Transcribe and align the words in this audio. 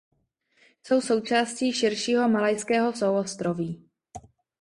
Jsou 0.83 1.01
součástí 1.01 1.73
širšího 1.73 2.29
Malajského 2.29 2.93
souostroví. 2.93 3.89